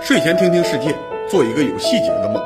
[0.00, 0.94] 睡前听听世界，
[1.28, 2.42] 做一个有细节的梦。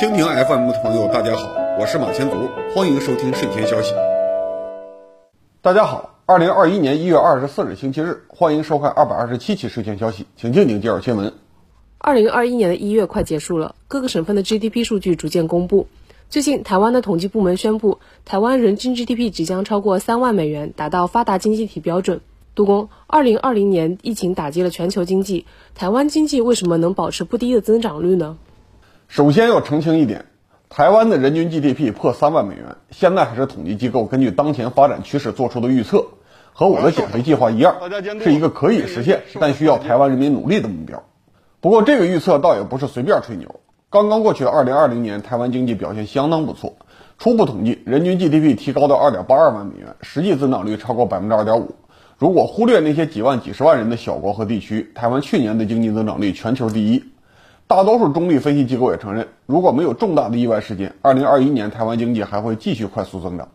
[0.00, 3.92] 蜻蜓 FM 的朋友，大家好，我是马前卒，欢迎收听睡前消息。
[5.60, 11.34] 大家好，二零二一年一月二十四日星期日，欢迎收看二百二十七期睡前消息，请静静介绍新闻。
[11.98, 15.88] 二零二一年的一月快结束了，各个省份的 GDP 数据逐渐公布。
[16.30, 22.22] 最近，台湾的统计部门宣布，台湾人均 GDP 即将超过三万美元，达到发达经济体标准。
[22.54, 28.36] 杜工，二零二零年疫情打击了全球经济，台湾经济为什么能保持不低的增长率呢？
[29.08, 30.26] 首先要澄清一点，
[30.68, 36.04] 台湾的人均 GDP 破三万美元，现在还是统计机构根据当前发展趋势做出的预测，
[36.52, 37.76] 和我的减肥计划一样，
[38.20, 41.02] 是一个可以实现但需要台湾人民努力的目标。
[41.60, 43.60] 不过这个预测倒也不是随便吹牛。
[43.88, 46.74] 刚刚过去的二零二零年，台湾经济表现相当不错，
[47.18, 51.74] 初步统计人均 GDP 提高到二点八二万美元，实际增长率超过百分之二点五。
[52.22, 57.02] 如果忽略那些几万、几十万人的小国和地区，台湾去年的经济增长率全球第一。
[57.66, 63.48] 大多数中立分析机构也承认，如果没有重大的意外事件，二零二一年台湾经济还会继续快速增长。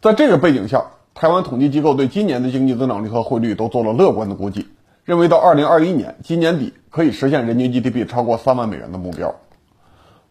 [0.00, 4.66] 在这个背景下，台湾统计机构对今年的经济增长率和汇率都做了乐观的估计，
[5.04, 9.34] 认为到二零二一年今年底可以实现人均 GDP 超过三万美元的目标。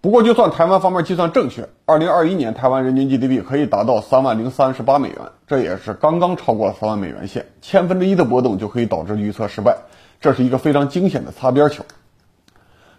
[0.05, 5.17] 不过，就算台湾方面计算正确，二零二一年台湾人均 GDP 可以达到三万零三十八美元，
[5.47, 9.77] 这也是刚刚超过了三万美元线，千分之一的波动就可以导致预测失败，
[10.21, 11.85] 这是一个非常惊险的擦边球。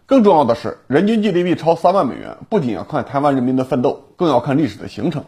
[0.07, 5.23] 更重要的是，人均 GDP 超三万美元，不仅要看台湾人民的奋斗，更要看历史的形成。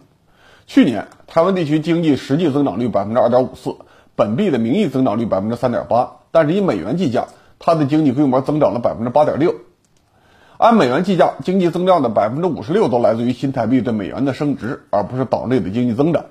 [0.66, 3.76] 去年，台湾地区经济实际增长率百分之二点五四，
[4.16, 7.28] 本币的名义增长率百分之三点八，但是以美元计价，
[7.60, 9.54] 它的经济规模增长了百分之八点六。
[10.58, 16.26] 按美元计价，经济增量的百分之五十六都来自于新台币对美元的升值，而不是岛内的经济增长。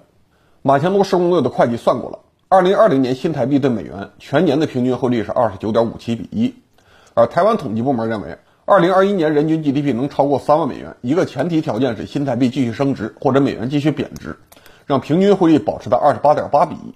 [0.62, 2.20] 马前卒施工队的会计算过了，
[2.50, 6.56] 二零二零年新台币对美元全年的平均汇率是二十九点五七比一，
[7.14, 14.36] 而台湾统计部门认为，二零二一年人均 GDP 能超过三万美元，一个前提条件是新台币继续升值或者美元继续贬值，
[14.86, 16.94] 让平均汇率保持在二十八点八比一。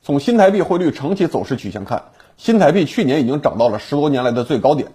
[0.00, 2.04] 从新台币汇率长期走势曲线看，
[2.36, 4.92] 新台币去年已经涨到了十多年来的最高点。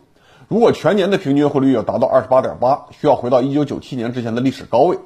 [0.49, 4.97] 如果全年的平均汇率要达到二十八点八，需要回到一九九七年之前的历史高位。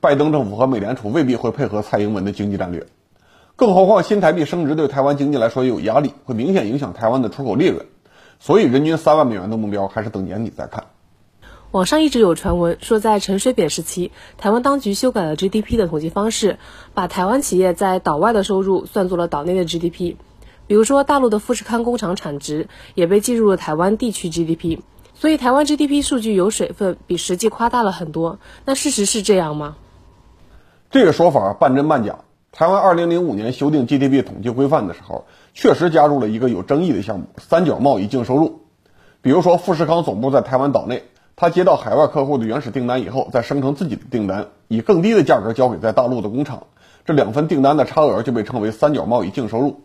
[0.00, 2.86] 拜登政府和美联储未必会配合蔡英文的经济战略，
[3.56, 7.86] 更何况新台币升值对台湾经济来说也有压力，会明显影响台湾的出口利润。
[8.38, 10.84] 所以，人均三万美元的目标还是等年底再看。
[11.72, 16.58] 网上一直有传闻说，在陈水扁时期，台湾当局修改了 GDP 的统计方式，
[16.94, 20.14] 把台湾企业在岛外的收入算作了岛内的 GDP。
[20.66, 24.80] 比如说，大陆的富士康工厂产值也被计入了台湾地区 GDP，
[25.14, 28.38] 所以台湾 GDP 数据有水分，比实际夸大了很多。
[28.64, 29.76] 那事实是这样吗？
[30.90, 32.18] 这个说法半真半假。
[32.52, 38.62] 台湾2005年修订 GDP 统计规范的时候，确实加入了一个有争议的项目——三角贸易净收入。
[39.20, 41.04] 比如说，富士康总部在台湾岛内，
[41.36, 46.66] 他接到海外客户的原始订单以后，再生成自己的订单，以更低的价格交给在大陆的工厂，
[47.04, 49.82] 这两份订单的差额就被称为三角贸易净收入。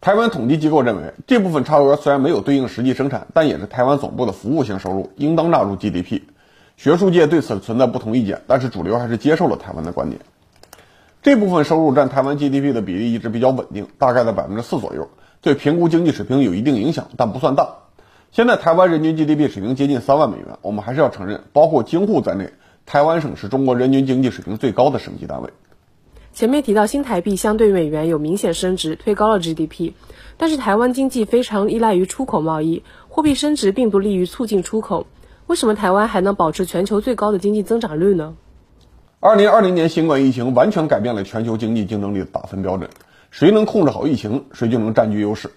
[0.00, 6.22] 台湾统计机构认为，这部分差额虽然没有对应实际生产，但也是台湾总部的服务性收入，应当纳入 GDP。
[6.76, 10.20] 学术界对此存在不同意见，但是主流还是接受了台湾的观点。
[11.20, 15.08] 这部分收入占台湾 GDP 的比例一直比较稳定，大概在百分之四左右，
[15.40, 17.68] 对评估经济水平有一定影响，但不算大。
[18.30, 22.50] 现在台湾人均 GDP 水平接近三万美元，我们还是要承认，包括京沪在内，
[22.86, 25.50] 台湾省是中国人均经济水平最高的省级单位。
[26.38, 29.94] 前面提到新台币相对美元有明显升值，推高了 GDP，
[30.36, 35.08] 但是台湾经济非常依赖于出口贸易，货币升值并不利于促进出口。
[35.48, 38.36] 为什么台湾还能保持全球最高的经济增长率呢？
[39.18, 42.88] 二零二零年新冠疫情完全改变了全球经济竞争力的打分标准，
[43.32, 45.50] 谁能控制好疫情，谁就能占据优势。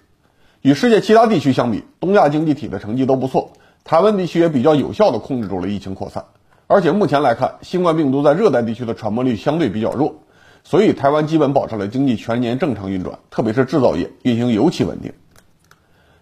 [0.63, 3.51] 与世界其他地区相比，东亚经济体的成绩都不错，
[3.83, 6.25] 台湾地区也比较有效地控制住了疫情扩散。
[6.65, 10.23] 而且目前来看，新冠病毒在热带地区的传播力相对比较弱。
[10.63, 15.11] 所以，台湾基本保持了经济全年正常运转，特别是制造业运行尤其稳定。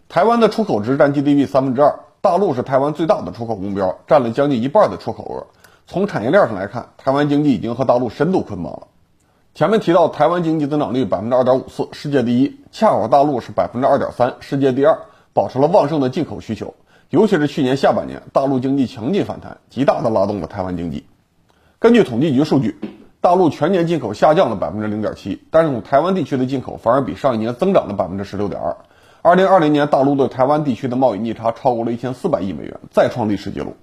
[0.07, 5.47] 台湾的出口值占 GDP 三分之二，大陆是台湾最大的出口目标，占了将近一半的出口额。
[5.86, 8.88] 从产业链上来看，台湾经济已经和大陆深度捆绑了。
[9.53, 14.97] 前面提到，台湾经济增长率百分之二点五四，世界第一，恰好大陆是百分之二点三，世界第二，
[15.33, 16.74] 保持了旺盛的进口需求。
[17.09, 21.06] 尤其是去年下半年，大陆经济强劲反弹，极大的拉动了台湾经济。
[21.77, 22.80] 根据统计局数据。
[23.21, 28.77] 大陆全年进口下降了百分之零点七，但是从台湾地区的进口反而比上一年增长了百分之十六点二。
[29.21, 33.75] 二零二零年，大陆对台湾地区的贸易逆差超过了一千四百亿美元，再创历史记录。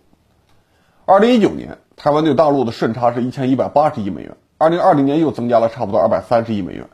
[1.05, 6.88] 二零一九年，台湾对大陆的顺差是一千一百八十亿美元，二零二零年又增加了差不多二百三十亿美元。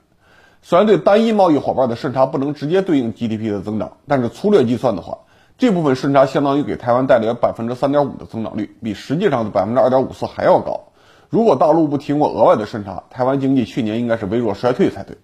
[0.62, 5.18] 虽然对单一贸易伙伴的顺差不能直接对应 GDP 的增长，但是粗略计算的话，
[5.58, 10.88] 这部分顺差相当于给台湾带来百分之三点五的增长率，比实际上的百分之二点五四还要高。
[11.32, 15.16] 如果大陆不提供额外的顺差，台湾经济去年应该是微弱衰退才对。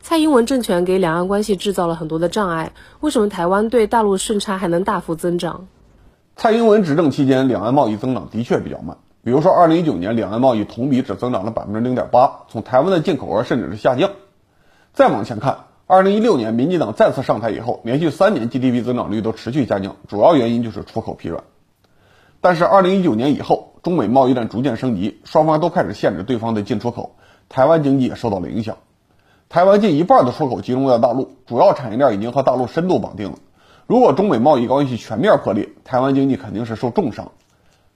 [0.00, 5.68] 蔡英文政权给两岸关系制造了很多的障碍，为什么台湾对大陆顺差还能大幅增长？
[6.36, 8.96] 蔡英文执政期间，两岸贸易增长的确比较慢。
[9.22, 14.12] 比如说，二零一九年两岸贸易同比只增长了百分之零点八，从台湾的进口额甚至是下降。
[14.94, 21.44] 再往前看，二零一六年民进党再次上台以后，连续三年 GDP 增长率都持续下降，主要原因就是出口疲软。
[22.40, 27.16] 但是二零一九年以后，中美贸易战逐渐升级，双方都开始限制对方的进出口，
[27.48, 28.76] 台湾经济也受到了影响。
[29.48, 33.38] 台湾近一半的出口集中在大陆，主要产业链已经和大陆深度绑定了。
[33.86, 37.32] 如果中美贸易关系全面破裂，台湾经济肯定是受重伤。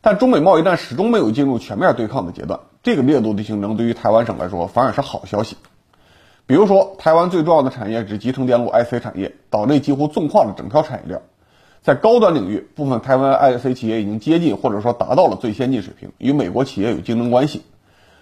[0.01, 5.57] 但中美贸易战始终没有进入全面对抗的阶段，这个烈度的竞争对于台湾省来说反而是好消息。
[6.47, 11.23] 比如说，台湾最重要的产业是集成电路 IC 产业，岛内几乎纵跨了整条产业链。
[11.85, 17.61] 在高端领域，部分台湾 IC 企业已经接近或者说达到了最先进水平，与美国企业有竞争关系。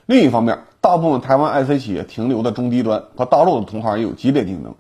[0.07, 4.75] 另一方面，大部分台湾 IC 企业停留的中低端，和大陆的同行也有激烈竞争。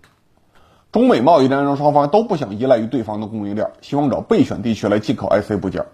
[0.91, 5.87] 中美贸易战让双方都不想依赖于对方的供应链，希望找备选地区来进口 IC 部件。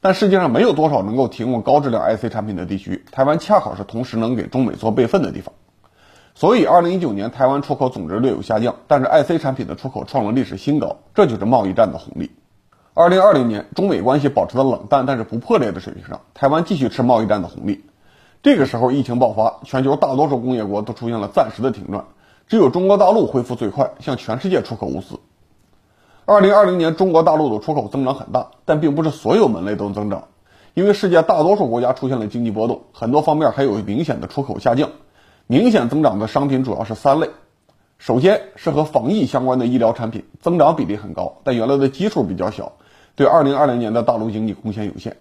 [0.00, 5.52] 但世界上没有多少能够提供高质量 IC 产品的地区，台湾恰好是同时能给中美做备份的地方。
[6.38, 12.30] 所以，二零一九年台湾出口总值略有下降，但是 IC 产品的出口创了历史新高，这就是贸易战的红利。
[12.92, 17.86] 二零二零年，中美关系保持在冷淡但是不破裂的水平上，台湾继续吃贸易战的红利。
[18.42, 22.04] 这个时候，疫情爆发，全球大多数工业国都出现了暂时的停转，
[22.46, 25.18] 只有中国大陆恢复最快，向全世界出口物资。
[26.26, 30.24] 二零二零年，中国大陆的出口增长很大，但并不是所有门类都增长，
[30.74, 34.90] 因为世界大多数国家出现了经济波动，很多方面还有明显的出口下降。
[35.48, 37.30] 明显增长的商品主要是三类，
[37.98, 42.72] 首先是和防疫相关的医疗产品，增长比例很高，但原来的基数比较小，
[43.14, 45.16] 对二零二零年的大陆经济贡献有限。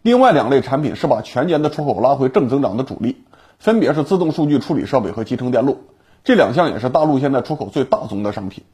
[0.00, 3.24] 另外两类产品是把全年的出口拉回正增长的主力，
[3.58, 5.82] 分别是自动数据处理设备和集成电路，
[6.24, 8.64] 这两项也是大陆现在出口最大宗的商品。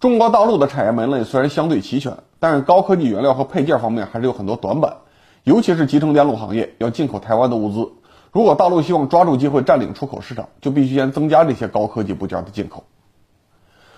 [0.00, 4.96] 中国大陆的产业门类虽然相对齐全，但是高科技原料和配件方面还是有很多短板，
[5.44, 7.92] 尤其是集成电路行业要进口台湾的物资。
[8.32, 12.84] 如果大陆希望抓住机会占领出口市场，就必须先增加这些高科技部件的进口。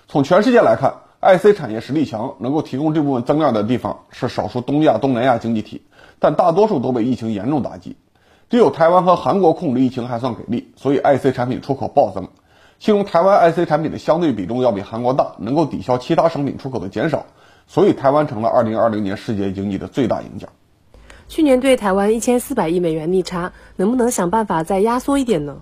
[0.07, 5.83] 从全世界来看，IC 产业实力强，能够提供这部分增量的地方是少数东亚、东南亚经济体，
[6.19, 7.97] 但大多数都被疫情严重打击。
[8.49, 12.29] 只有台湾和韩国控制疫情还算给力，所以 IC 产品出口暴增。
[12.79, 17.27] 其中，台湾 IC 产品的相对比重要比韩国大，能够抵消其他商品出口的减少，
[17.67, 20.49] 所以台湾成了2020年世界经济的最大赢家。
[21.31, 25.59] 去年对台湾一千四百亿美元逆差，能不能想办法再压缩一点呢？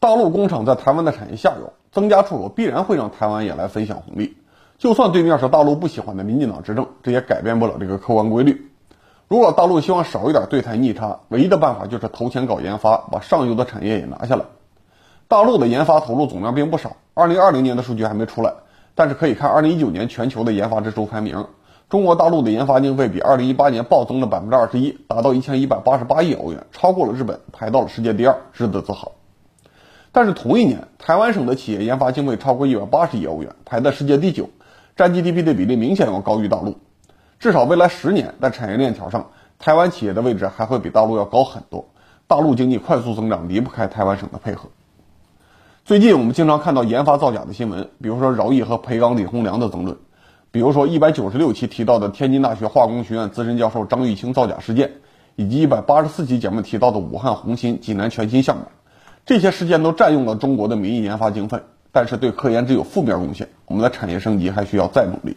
[0.00, 4.38] 大陆工厂在台湾的产业下游，增加出口必然会让台湾也来分享红利。
[4.78, 8.70] 就算对面是大陆不喜欢的民进党执政，这也改变不了这个客观规律。
[9.28, 14.46] 如果大陆希望少一点对台逆差，唯一的办法就是投钱搞研发，把上游的产业也拿下来。
[15.28, 18.54] 大陆的研发投入总量并不少，二零二零年的数据还没出来，
[18.94, 21.44] 但是可以看二零一九年全球的研发支出排名。
[21.88, 29.12] 中国大陆的研发经费比二零一八年暴增了百分之二十一，达到一千一百八十八亿欧元，超过了日本，排到了世界第二，值得自豪。
[30.12, 34.50] 但是同一年，台湾省的企业研发经费超过一百八十亿欧元，排在世界第九，
[34.96, 36.76] 占 GDP 的比例明显要高于大陆。
[37.38, 41.88] 至少未来十年，在产业链条上，台湾企业的位置还会比大陆要高很多。
[42.26, 44.68] 大陆经济快速增长离不开台湾省的配合。
[45.86, 49.96] 最近我们经常看到研发造假的新闻，比如说饶毅和培钢李洪良的争论。
[50.50, 54.92] 比如说，一百九十六期提到的天津大学化工学院资深教授张玉清造假事件，
[55.36, 58.62] 以及一百八十四期节目提到的武汉红星、济南全新项目，
[59.26, 61.60] 这些事件都占用了中国的民营研发经费，
[61.92, 63.50] 但是对科研只有负面贡献。
[63.66, 65.36] 我们的产业升级还需要再努力。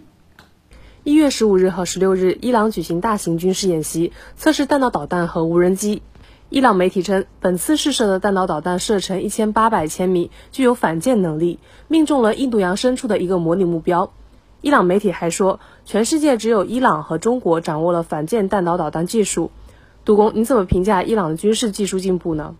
[1.03, 6.03] 一月十五日和十六日，伊朗举行大型军事演习，测试弹道导弹和无人机。
[6.49, 14.13] 伊朗媒体称，本次试射的弹道导弹射程一千八百千米，具有反舰能力，命中了印度洋深处的一个模拟目标。
[14.61, 19.49] 伊朗媒体还说，全世界只有伊朗和中国掌握了反舰弹道导弹技术。
[20.05, 22.53] 杜工，你怎么评价伊朗的军事技术进步呢？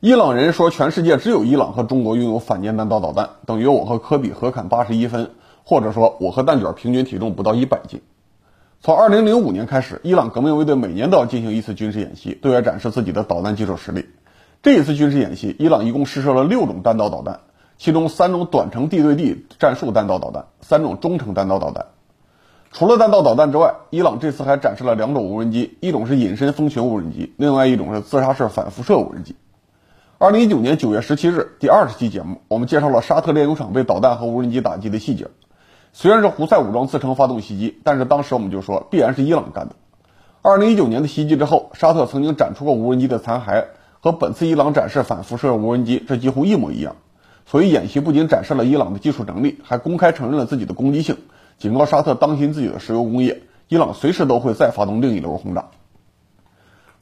[0.00, 5.30] 伊朗人说，全世界只有伊朗和中国拥有反舰弹道导弹，等于我和科比合砍八十一分，
[5.64, 8.02] 或者说我和蛋卷平均体重不到一百斤。
[8.82, 14.04] 从二零零五年开始，伊朗革命卫队每年都要进行一次军事演习，对外展示自己的导弹技术实力。
[14.62, 17.40] 这一次军事演习，伊朗一共试射了六种弹道导弹。
[17.78, 21.86] 其中三种短程地对地战术弹道导弹，三种中程弹道导弹。
[22.72, 29.36] 除了弹道导弹之外，伊朗这次还展示了两种无人机，一种是隐身蜂群无人机，另外一种是自杀式反辐射无人机。
[30.18, 35.28] 二零一九年九月十七日，第二十期节目，我们介绍了沙特炼油厂被导弹和无人机打击的细节。
[35.92, 39.76] 虽然是胡塞武装自称发动袭击，但是当时我们就说必然是伊朗干的。
[40.42, 43.66] 二零一九年的袭击之后，沙特曾经展出过无人机的残骸，
[44.00, 46.96] 和本次伊朗展示反辐射无人机这几乎一模一样。
[47.46, 51.16] 所以演习不仅展示了伊朗的技术能力，还公开承认了自己的攻击性，
[51.58, 55.66] 警告沙特当心自己的石油工业，伊朗随时都会再发动另一轮轰炸。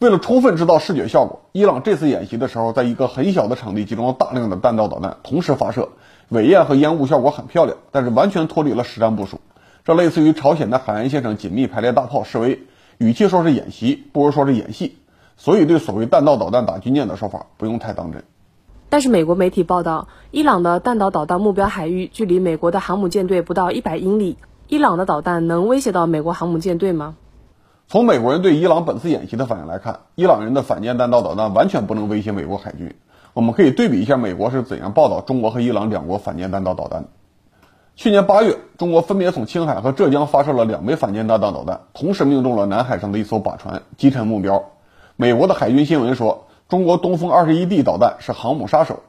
[0.00, 5.88] 为了充分制造视觉效果，伊朗这次演习的时候，在一个很小的场地集中了大量的弹道导弹，同时发射，
[6.28, 9.40] 尾焰和烟雾效果很漂亮，但是完全脱离了实战部署。
[9.82, 12.60] 这类似于朝鲜的海岸线上紧密排列大炮示威，
[12.98, 14.98] 与其说是演习，不如说是演戏。
[15.36, 18.24] 所以，对所谓弹道导弹打军舰的说法，不用太当真。
[18.94, 24.36] 但是，美国媒体报道，伊朗的弹道导弹目标海域距离美国的航母舰队不到一百英里，
[24.68, 27.16] 伊朗的导弹能威胁到美国航母舰队吗？
[27.88, 32.94] 从美国人对伊朗本次演习的反应来看，伊朗人的反舰弹道导弹完全不能威胁美国海军。
[33.32, 37.08] 我们可以对比一下美国是怎样报道中国和伊朗两国反舰弹道导弹的。
[37.96, 44.66] 去年八月，中国分别从青海和浙江发射了两枚反舰弹道导弹，同时命中了南海上的一艘靶船，击沉目标。
[45.16, 49.00] 美国的海军新闻说，中国东风二十一 D 导弹是航母杀手。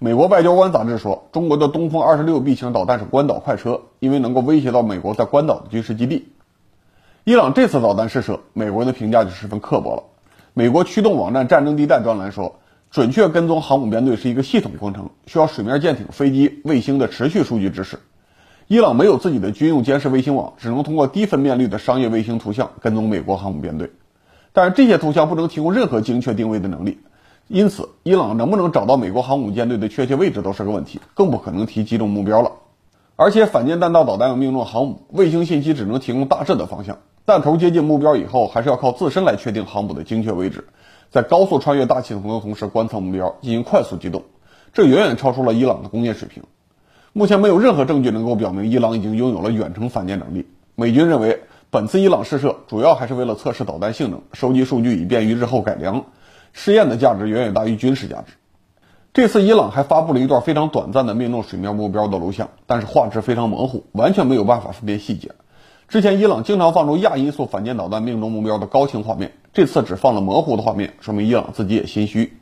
[0.00, 6.28] 美国外交官杂志说，中国的东风二十六 B 型导弹是关岛快车，因为能够威胁到美国在关岛的军事基地。
[7.22, 10.02] 伊朗这次导弹试射，美国人的评价就十分刻薄了。
[10.54, 12.56] 美国驱动网站战争地带专栏说，
[12.90, 18.00] 准确跟踪航母编队是一个系统工程，需要水面舰艇、飞机、卫星的持续数据支持。
[18.66, 23.92] 伊朗没有自己的军用监视卫星网，只能通过低分辨率的商业卫星图像跟踪美国航母编队。
[24.58, 26.98] 但是这些图像不能提供任何精确定位的能力，
[27.46, 32.50] 因此伊朗能不能找到美国航母舰队的确切位置都是个问题，更不可能提击中目标了。
[33.14, 36.98] 而且反舰弹道导弹要命中航母，卫星信息只能提供大致的方向。
[37.24, 40.66] 弹头接近目标以后，还是要靠自身来确定航母的精确位置，
[41.08, 44.24] 在高速穿越大气层的同时观测目标，进行快速机动，
[44.72, 46.42] 这远远超出了伊朗的工业水平。
[47.12, 50.48] 目前没有任何证据能够表明伊朗已经拥有了远程反舰能力。
[50.74, 56.06] 美军认为，本次伊朗试射主要还是为了测试导弹性能，收集数据以便于日后改良。
[56.54, 58.32] 试验的价值远远大于军事价值。
[59.12, 65.32] 这次伊朗还发布了一段非常短暂的命中水面目标的录像，但是画质非常模糊，完全没有办法分辨细节。
[65.88, 72.38] 之前伊朗经常放出亚音速反舰导弹命中目标的高清画面，这次只放了模糊的画面，说明伊朗自己也心虚。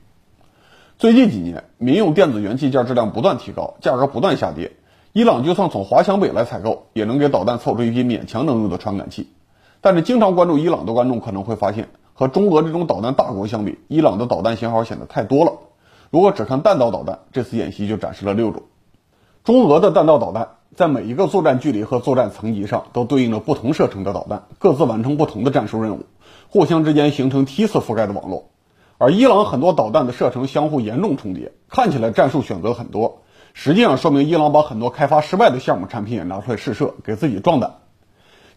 [0.99, 4.77] 最近几年，民用电子元器件质量不断提高，价格不断下跌。
[5.17, 9.31] 伊朗就算从华强北来采购，也能给导弹凑出一批勉强能用的传感器。
[9.81, 15.53] 但是，经常关注伊朗的观众可能会发现，和中俄这种导弹大国相比，伊朗的导弹型号显得太多了。
[16.11, 18.65] 如果只看弹道导弹，这次演习就展示了六种。
[19.43, 20.49] 中俄的弹道导弹。
[20.75, 26.05] 在每一个作战距离和作战层级上，都对应着不同射程的导弹，各自完成不同的战术任务，
[26.51, 28.51] 互相之间形成梯次覆盖的网络。
[28.99, 33.23] 而伊朗很多导弹的射程相互严重重叠，看起来战术选择很多，
[33.59, 37.77] 实际上说明伊朗把很多开发失败的项目产品也拿出来试射，给自己壮胆。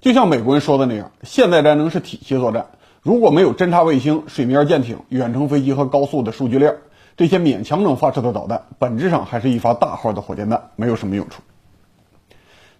[0.02, 2.66] 就像美国人说的那样，现代战争是体系作战，
[3.02, 6.76] 如果没有侦察卫星、水面舰艇、远程飞机和高速的数据链，
[7.16, 11.44] 这些勉强能发射的导弹，本质上还是一发大号的火箭弹，没有什么用处。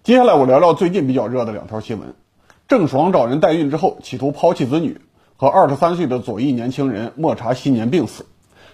[0.02, 2.14] 接下来我聊聊最近比较热的两条新闻：
[2.68, 5.00] 郑爽找人代孕之后，企图抛弃子女；
[5.38, 8.26] 和二十三岁的左翼年轻人莫查新年病死。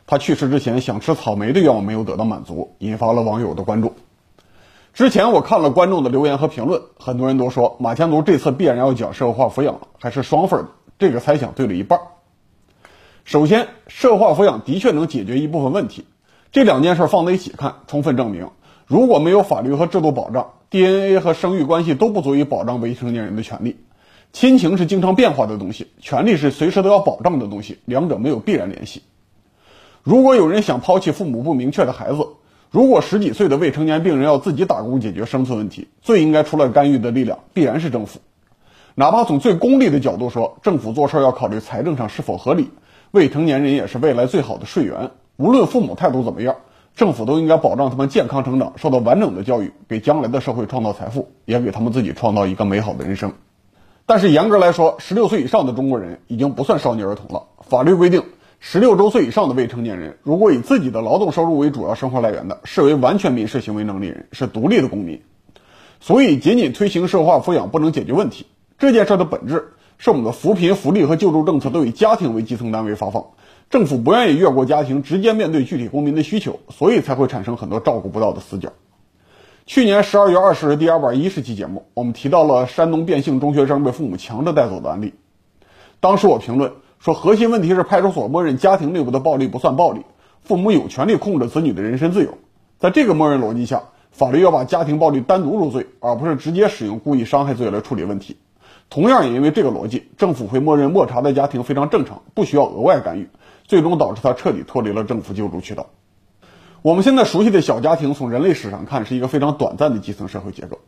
[0.06, 3.94] 他去世之前想吃草莓的愿望没有得到满足，引发了网友的关注。
[4.94, 10.68] 之前我看了观众的留言和评论，很多人都说马前卒这次必然要讲社会化抚养了，还是双份的。
[10.98, 12.00] 这个猜想对了一半。
[13.25, 16.06] 首先，社会化抚养的确能解决一部分问题，
[16.52, 18.48] 这两件事放在一起看，充分证明。
[18.86, 23.76] 如果没有法律和制度保障，DNA 和生育关系都不足以保障未成年人的权利。
[24.32, 29.02] 亲情是经常变化的东西，权利是随时都要保障的东西，两者没有必然联系。
[30.06, 32.28] 如果有人想抛弃父母不明确的孩子，
[32.70, 38.20] 如果十几岁的未成年病人要自己打工解决生存问题，最应该出来干预的力量必然是政府。
[38.94, 42.70] 哪怕从最功利的角度说，政府做事要考虑财政上是否合理。
[43.10, 46.54] 未成年人也是未来最好的税源，无论父母态度怎么样。
[46.94, 53.32] 政府都应该保障他们健康成长，受到完整的教育，给将来的社会创造财富，也给他们自己创造一个美好的人生。
[54.06, 57.42] 但是严格来说，十六岁以上的中国人已经不算少年儿童了。
[57.68, 58.22] 法律规定，
[58.68, 65.23] 十六周岁以上的未成年人，如果以自己的劳动收入为主要生活来源的，视为完全民事行为能力人，是独立的公民。
[66.00, 68.46] 所以，仅仅推行社会化抚养不能解决问题。
[68.76, 73.26] 这件事的本质是我们的扶贫、福利和救助政策都以家庭为基层单位发放。
[73.70, 78.73] 政府不愿意越过家庭，直接面对具体公民的需求，所以才会产生很多照顾不到的死角。
[79.64, 85.14] 去年十二月二十日第二百一十期节目，我们提到了山东变性中学生被父母强制带走的案例。
[86.00, 90.03] 当时我评论说，核心问题是派出所默认家庭内部的暴力不算暴力，
[90.43, 92.37] 父母有权利控制子女的人身自由。
[92.79, 98.37] 在这个默认逻辑下，法律要把家庭暴力单独入罪，而不是直接使用故意伤害罪来处理问题。
[98.88, 103.29] 同样也因为这个逻辑，政府会默认莫查的家庭非常正常，不需要额外干预，
[103.65, 105.87] 最终导致他彻底脱离了政府救助渠道。
[106.83, 110.79] 我们现在熟悉的小家庭，从人类史上看是一个非常短暂的基层社会结构。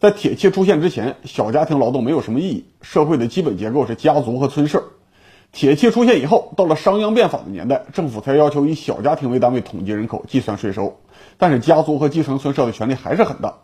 [0.00, 4.82] 在铁器出现之前，小家庭劳动没有什么意义，社会的基本结构是家族和村社。
[5.52, 10.98] 铁器出现以后，到了商鞅变法的年代，政府才要求以小家庭为单位统计人口、计算税收，
[11.36, 13.54] 但是家族和基层村社的权力还是很大。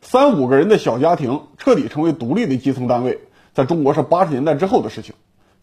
[0.00, 3.18] 三五个人的小家庭彻底成为独立的基层单位，
[3.52, 5.12] 在中国是八十年代之后的事情。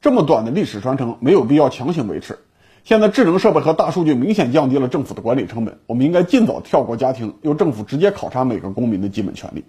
[0.02, 2.38] 这么短的历史传承，没有必要强行维持。
[2.84, 9.64] 现在智能设备和大数据明显降低了政府的管理成本，我们应该尽早跳过家庭，由政府直接考察每个公民的基本权利。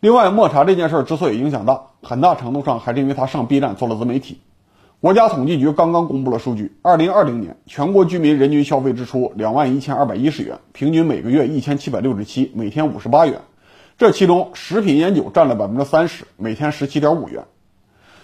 [0.00, 4.40] 另外，莫查这件事之所以影响大，很大程度上还是因为他上 B 站做了自媒体。
[5.04, 13.42] 国家统计局刚刚公布了数据，二零二零年全国居民人均消费支出两万一千二百一十元，平均每个月一千七百六十七，每天五十八元。
[13.98, 17.44] 这其中，食品烟酒占了百分之三十，每天十七点五元。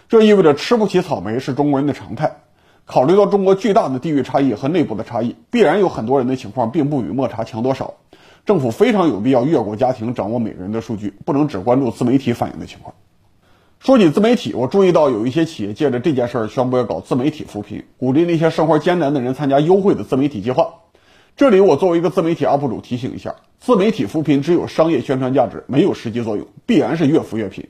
[0.08, 2.38] 这意味着吃不起草莓是中国人的常态。
[2.86, 7.92] 考虑到中国巨大的地域差异和内部的差异，必然有很多人的情况并不与抹茶强多少。
[8.46, 12.94] 政府非常有必要越过家庭，掌握每个人的数据，不能只关注自媒体反映的情况。
[13.80, 20.74] 说起自媒体，我注意到有一些企业借着这件事儿宣布要搞自媒体扶贫，鼓励那些生活艰难的人参加优惠的自媒体计划。
[21.34, 27.66] 这里我作为一个自媒体 UP 主提醒一下：自媒体扶贫只有商业宣传价值，没有实际作用，必然是越扶越贫。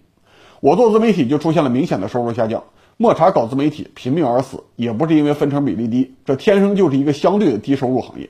[0.58, 2.64] 我做自媒体就出现了明显的收入下降。
[2.96, 8.28] 抹茶搞自媒体拼命而死，也不是因为分成比例低，这天生就是一个相对的低收入行业。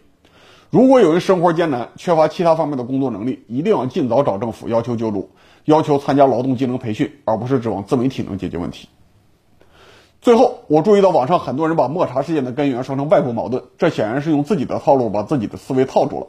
[0.68, 5.30] 如果有人生活艰难，缺乏其他方面的工作能力，一定要尽早找政府要求救助，
[5.64, 8.88] 要求参加劳动技能培训，而不是指望自媒体能解决问题。
[10.20, 16.26] 最后，我注意到网上很多人把莫查事件的根源说成外部矛盾，这显然是用自己的套路把自己的思维套住了。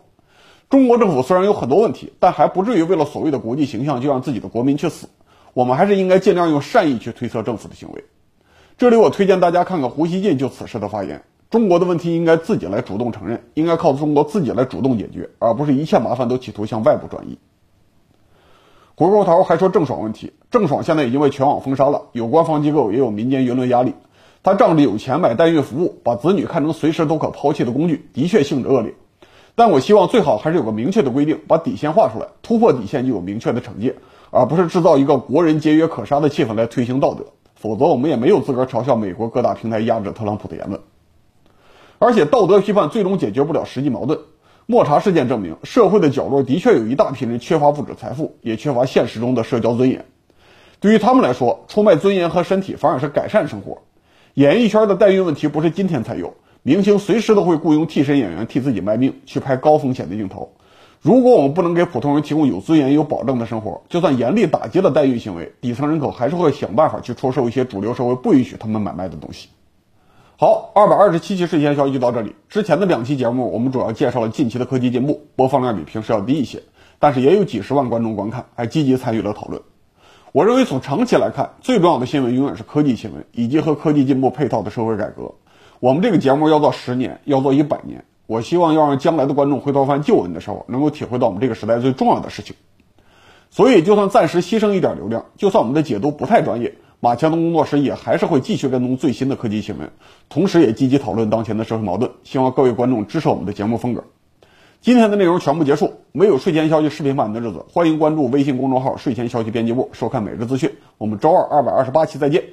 [0.69, 5.09] 中国政府虽然有很多问题，但还不至于为了所谓的国际形象就让自己的国民去死。
[5.53, 8.05] 我们还是应该尽量用善意去推测政府的行为。
[8.77, 17.37] 这里我推荐大家看看胡锡进就此事的发言：中国的问题应该自己来主动承认，应该靠中国自己来主动解决，而不是一切麻烦都企图向外部转移。
[19.01, 23.95] 回过头还说郑爽问题，郑爽现在已经被全网封杀了，有官方机构也有民间舆论压力。
[24.43, 28.93] 她仗着有钱买代孕服务，把子女看成随时都可抛弃的工具，的确性质恶劣。
[29.55, 33.95] 但我希望最好还是有个明确的规定，把底线画出来，突破底线就有明确的惩戒，
[34.29, 37.25] 而不是制造一个国人节约可杀的气氛来推行道德。
[37.55, 40.79] 否则，我们也没有资格嘲笑美国各大平台压制特朗普的言论。
[41.97, 44.19] 而且，道德批判最终解决不了实际矛盾。
[44.71, 50.05] 莫查事件证明，社会的角落的确有一大批人缺乏物质财富，也缺乏现实中的社交尊严。
[50.79, 53.79] 对于他们来说，出卖尊严和身体反而是改善生活。
[54.35, 60.53] 演艺圈的代孕问题不是今天才有，明星随时都会雇佣替身演员替自己卖命，去拍高风险的镜头。
[61.01, 69.49] 如果我们不能给普通人提供有尊严、有保证的生活，就算严厉打击了代孕行为，底层人口还是会想办法去出售一些主流社会不允许他们买卖的东西。
[70.41, 72.35] 好，二百二十七期睡前消息就到这里。
[72.49, 76.63] 之前的两期节目，我们主要介绍了近期的科技进步，播放量比平时要低一些，
[76.97, 79.61] 但是也有几十万观众观看，还积极参与了讨论。
[80.31, 85.31] 我认为从长期来看，最重要的新闻永远是科技新闻，以及和科技进步配套的社会改革。
[85.79, 88.03] 我们这个节目要做十年，要做一百年。
[88.25, 92.55] 我希望要让将来的观众回头翻旧闻的时候，能够体会到我们这个时代最重要的事情。
[93.51, 99.91] 所以，就算暂时牺牲一点流量，就算我们的解读不太专业，马强东工作室也还是会继续跟踪最新的科技新闻，
[100.29, 102.11] 同时也积极讨论当前的社会矛盾。
[102.23, 104.03] 希望各位观众支持我们的节目风格。
[104.81, 110.71] 今天的内容全部结束，没有睡前消息视频版的日子，欢迎关注微信公众号“睡前消息编辑部”，收看每日资讯。
[110.99, 112.43] 我们周二二百二十八期再见。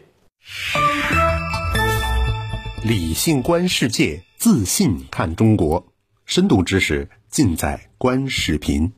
[2.82, 4.22] 理性观世界。
[4.38, 5.84] 自信看中国，
[6.24, 8.92] 深度知识尽在观视频。